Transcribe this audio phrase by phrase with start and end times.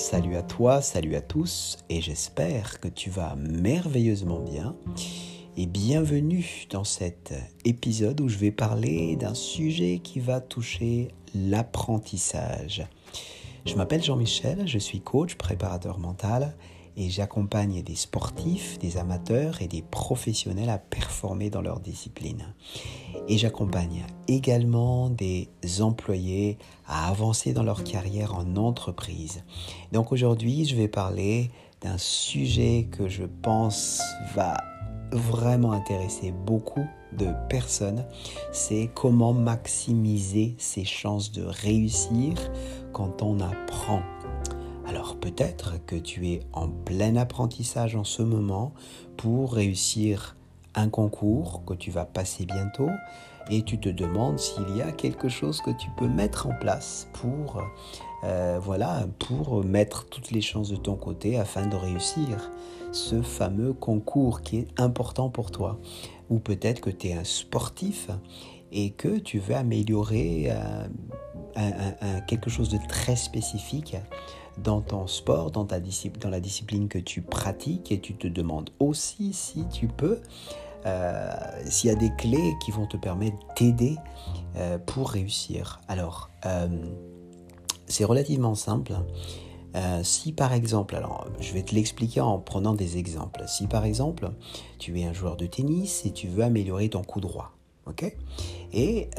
[0.00, 4.74] Salut à toi, salut à tous, et j'espère que tu vas merveilleusement bien.
[5.58, 7.34] Et bienvenue dans cet
[7.66, 12.82] épisode où je vais parler d'un sujet qui va toucher l'apprentissage.
[13.66, 16.56] Je m'appelle Jean-Michel, je suis coach, préparateur mental,
[16.96, 22.54] et j'accompagne des sportifs, des amateurs et des professionnels à performer dans leur discipline.
[23.28, 25.48] Et j'accompagne également des
[25.80, 29.44] employés à avancer dans leur carrière en entreprise.
[29.92, 31.50] Donc aujourd'hui, je vais parler
[31.80, 34.02] d'un sujet que je pense
[34.34, 34.56] va
[35.12, 36.86] vraiment intéresser beaucoup
[37.16, 38.04] de personnes,
[38.52, 42.34] c'est comment maximiser ses chances de réussir
[42.92, 44.02] quand on apprend
[44.90, 48.72] alors peut-être que tu es en plein apprentissage en ce moment
[49.16, 50.34] pour réussir
[50.74, 52.88] un concours que tu vas passer bientôt
[53.52, 57.06] et tu te demandes s'il y a quelque chose que tu peux mettre en place
[57.12, 57.62] pour
[58.24, 62.50] euh, voilà pour mettre toutes les chances de ton côté afin de réussir
[62.90, 65.78] ce fameux concours qui est important pour toi.
[66.30, 68.08] Ou peut-être que tu es un sportif
[68.72, 73.96] et que tu veux améliorer euh, quelque chose de très spécifique
[74.58, 78.70] dans ton sport, dans, ta dans la discipline que tu pratiques et tu te demandes
[78.78, 80.20] aussi si tu peux,
[80.86, 81.30] euh,
[81.66, 83.96] s'il y a des clés qui vont te permettre d'aider
[84.56, 85.80] euh, pour réussir.
[85.88, 86.68] Alors, euh,
[87.86, 88.94] c'est relativement simple.
[90.02, 93.44] si par exemple, alors je vais te l'expliquer en prenant des exemples.
[93.46, 94.30] Si par exemple,
[94.78, 97.52] tu es un joueur de tennis et tu veux améliorer ton coup droit,
[97.86, 98.16] ok?
[98.72, 99.10] Et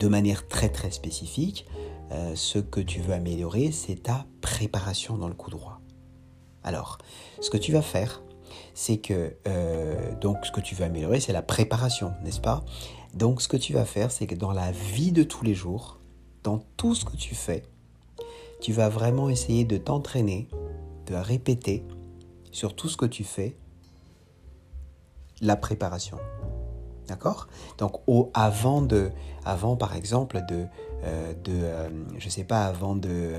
[0.00, 1.66] de manière très très spécifique,
[2.12, 5.80] euh, ce que tu veux améliorer, c'est ta préparation dans le coup droit.
[6.62, 6.98] Alors,
[7.40, 8.22] ce que tu vas faire,
[8.74, 12.64] c'est que euh, donc ce que tu veux améliorer, c'est la préparation, n'est-ce pas?
[13.14, 15.98] Donc, ce que tu vas faire, c'est que dans la vie de tous les jours,
[16.42, 17.64] dans tout ce que tu fais,
[18.60, 20.48] tu vas vraiment essayer de t'entraîner,
[21.06, 21.84] de répéter
[22.52, 23.56] sur tout ce que tu fais
[25.40, 26.18] la préparation.
[27.10, 27.48] D'accord?
[27.78, 29.10] Donc, au, avant, de,
[29.44, 30.66] avant, par exemple, de,
[31.02, 31.88] euh, de euh,
[32.18, 33.32] je sais pas, avant de,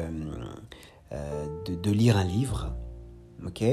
[1.13, 2.73] euh, de, lire un livre,
[3.45, 3.63] ok?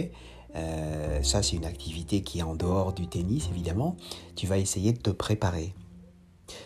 [1.23, 3.97] Ça, c'est une activité qui est en dehors du tennis, évidemment.
[4.37, 5.75] Tu vas essayer de te préparer.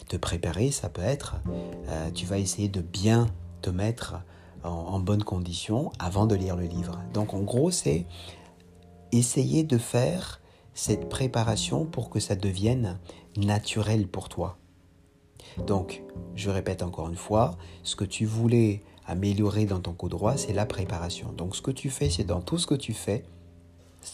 [0.08, 1.36] Te préparer, ça peut être,
[2.14, 3.26] tu vas essayer de bien
[3.62, 4.16] te mettre
[4.62, 6.98] en, en bonne condition avant de lire le livre.
[7.14, 8.04] Donc, en gros, c'est
[9.10, 10.41] essayer de faire
[10.74, 12.98] cette préparation pour que ça devienne
[13.36, 14.58] naturel pour toi.
[15.66, 16.02] Donc,
[16.34, 20.52] je répète encore une fois, ce que tu voulais améliorer dans ton coup droit, c'est
[20.52, 21.32] la préparation.
[21.32, 23.24] Donc, ce que tu fais, c'est dans tout ce que tu fais,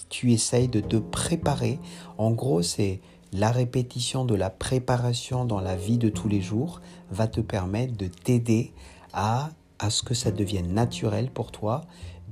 [0.09, 1.79] tu essayes de te préparer.
[2.17, 3.01] En gros, c'est
[3.33, 6.81] la répétition de la préparation dans la vie de tous les jours
[7.11, 8.73] va te permettre de t'aider
[9.13, 11.83] à, à ce que ça devienne naturel pour toi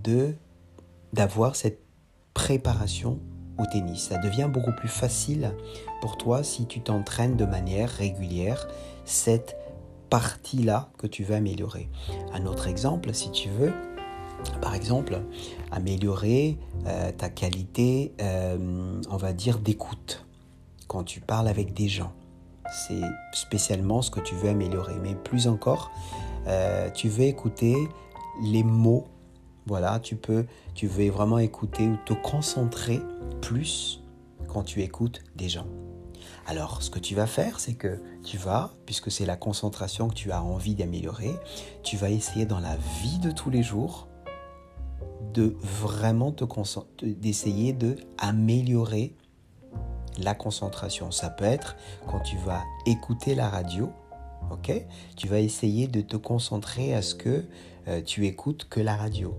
[0.03, 0.34] de
[1.12, 1.81] d'avoir cette
[2.34, 3.20] préparation
[3.64, 4.08] tennis.
[4.08, 5.54] Ça devient beaucoup plus facile
[6.00, 8.68] pour toi si tu t'entraînes de manière régulière
[9.04, 9.56] cette
[10.10, 11.88] partie-là que tu veux améliorer.
[12.32, 13.72] Un autre exemple, si tu veux,
[14.60, 15.20] par exemple,
[15.70, 20.26] améliorer euh, ta qualité, euh, on va dire, d'écoute
[20.88, 22.12] quand tu parles avec des gens.
[22.70, 23.00] C'est
[23.32, 24.94] spécialement ce que tu veux améliorer.
[25.02, 25.90] Mais plus encore,
[26.46, 27.76] euh, tu veux écouter
[28.42, 29.06] les mots
[29.66, 33.00] voilà, tu peux, tu veux vraiment écouter ou te concentrer
[33.43, 34.03] plus
[34.49, 35.66] quand tu écoutes des gens.
[36.47, 40.15] Alors, ce que tu vas faire, c'est que tu vas, puisque c'est la concentration que
[40.15, 41.34] tu as envie d'améliorer,
[41.82, 44.06] tu vas essayer dans la vie de tous les jours
[45.34, 46.44] de vraiment te
[47.03, 49.15] d'essayer de améliorer
[50.19, 51.10] la concentration.
[51.10, 53.91] Ça peut être quand tu vas écouter la radio,
[54.50, 54.87] ok?
[55.16, 57.44] Tu vas essayer de te concentrer à ce que
[58.04, 59.36] tu écoutes que la radio.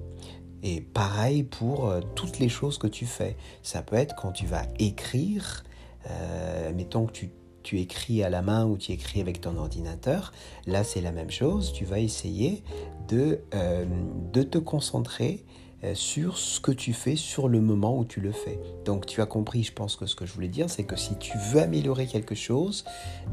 [0.63, 3.35] Et pareil pour euh, toutes les choses que tu fais.
[3.61, 5.63] Ça peut être quand tu vas écrire,
[6.09, 7.29] euh, mettons que tu,
[7.63, 10.33] tu, écris à la main ou tu écris avec ton ordinateur,
[10.65, 12.63] là c'est la même chose, tu vas essayer
[13.07, 13.41] de,
[14.31, 15.43] de te concentrer
[15.93, 18.59] sur ce que tu fais sur le moment où tu le fais.
[18.85, 21.15] Donc tu as compris, je pense que ce que je voulais dire, c'est que si
[21.17, 22.83] tu veux améliorer quelque chose,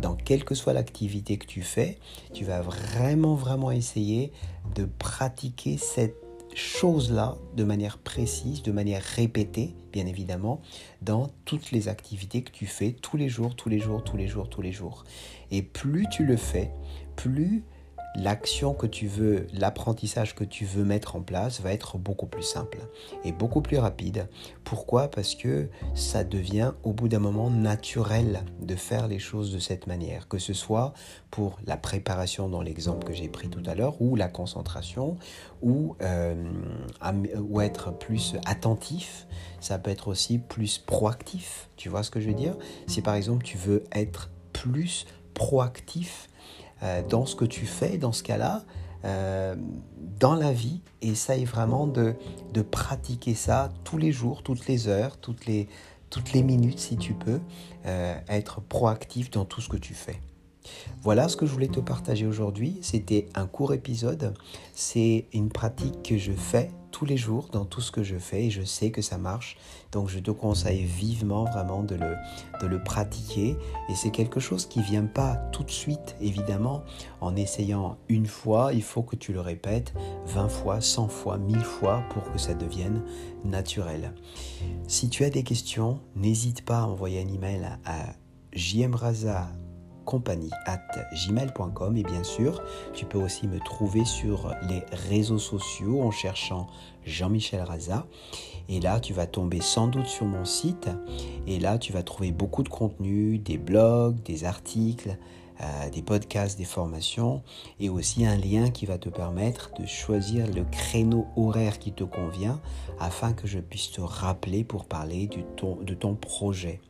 [0.00, 1.98] dans quelle que soit l'activité que tu fais,
[2.32, 4.32] tu vas vraiment, vraiment essayer
[4.74, 6.16] de pratiquer cette
[6.54, 10.60] chose-là de manière précise, de manière répétée, bien évidemment,
[11.02, 14.28] dans toutes les activités que tu fais tous les jours, tous les jours, tous les
[14.28, 15.04] jours, tous les jours.
[15.50, 16.70] Et plus tu le fais,
[17.16, 17.64] plus
[18.14, 22.42] l'action que tu veux, l'apprentissage que tu veux mettre en place va être beaucoup plus
[22.42, 22.78] simple
[23.24, 24.28] et beaucoup plus rapide.
[24.62, 25.08] Pourquoi?
[25.08, 29.86] Parce que ça devient au bout d'un moment naturel de faire les choses de cette
[29.86, 30.94] manière, que ce soit
[31.30, 35.16] pour la préparation dans l'exemple que j'ai pris tout à l'heure, ou la concentration,
[35.62, 36.34] ou, euh,
[37.40, 39.26] ou être plus attentif.
[39.60, 41.68] Ça peut être aussi plus proactif.
[41.76, 42.56] Tu vois ce que je veux dire?
[42.86, 46.28] Si par exemple tu veux être plus proactif
[47.08, 48.62] dans ce que tu fais, dans ce cas-là,
[49.04, 49.54] euh,
[50.18, 52.14] dans la vie, essaye vraiment de,
[52.52, 55.68] de, pratiquer ça tous les jours, toutes les heures, toutes les,
[56.08, 57.40] toutes les minutes si tu peux,
[57.86, 60.18] euh, être proactif dans tout ce que tu fais.
[61.02, 62.78] Voilà ce que je voulais te partager aujourd'hui.
[62.80, 64.32] C'était un court épisode.
[64.72, 68.44] C'est une pratique que je fais tous les jours dans tout ce que je fais
[68.44, 69.56] et je sais que ça marche.
[69.90, 73.56] Donc je te conseille vivement vraiment de le, pratiquer.
[73.88, 76.84] Et c'est quelque chose qui ne vient pas tout de suite, évidemment.
[77.20, 79.92] En essayant une fois, il faut que tu le répètes
[80.26, 83.02] 20 fois, 100 fois, 1000 fois pour que ça devienne
[83.44, 84.14] naturel.
[84.86, 88.14] Si tu as des questions, n'hésite pas à envoyer un email à
[88.52, 89.48] jmraza
[90.04, 90.80] compagnie at
[91.12, 92.62] gmail.com et bien sûr
[92.92, 96.66] tu peux aussi me trouver sur les réseaux sociaux en cherchant
[97.04, 98.06] Jean-Michel Raza.
[98.68, 100.88] Et là tu vas tomber sans doute sur mon site.
[101.46, 105.16] Et là tu vas trouver beaucoup de contenu, des blogs, des articles,
[105.60, 107.42] euh, des podcasts, des formations.
[107.80, 112.04] Et aussi un lien qui va te permettre de choisir le créneau horaire qui te
[112.04, 112.60] convient
[112.98, 116.80] afin que je puisse te rappeler pour parler de ton projet.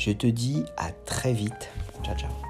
[0.00, 1.68] Je te dis à très vite.
[2.02, 2.49] Ciao, ciao.